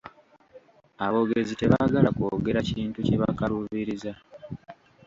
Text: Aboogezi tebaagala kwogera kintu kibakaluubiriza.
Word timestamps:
Aboogezi 1.05 1.53
tebaagala 1.57 2.09
kwogera 2.17 2.59
kintu 2.69 2.99
kibakaluubiriza. 3.07 4.11